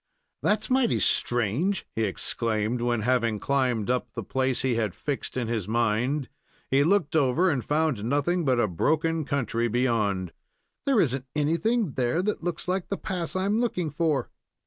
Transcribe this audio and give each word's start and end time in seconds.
"That's 0.41 0.71
mighty 0.71 0.99
strange!" 0.99 1.85
he 1.95 2.05
exclaimed, 2.05 2.81
when, 2.81 3.01
having 3.01 3.39
climbed 3.39 3.91
up 3.91 4.07
the 4.15 4.23
place 4.23 4.63
he 4.63 4.73
had 4.73 4.95
fixed 4.95 5.37
in 5.37 5.47
his 5.47 5.67
mind, 5.67 6.27
he 6.71 6.83
looked 6.83 7.15
over 7.15 7.51
and 7.51 7.63
found 7.63 8.03
nothing 8.03 8.43
but 8.43 8.59
a 8.59 8.67
broken 8.67 9.25
country 9.25 9.67
beyond. 9.67 10.33
"There 10.87 10.99
is 10.99 11.15
n't 11.17 11.25
anything 11.35 11.91
there 11.91 12.23
that 12.23 12.43
looks 12.43 12.67
like 12.67 12.87
the 12.89 12.97
pass 12.97 13.35
I'm 13.35 13.59
looking 13.59 13.91
for." 13.91 14.31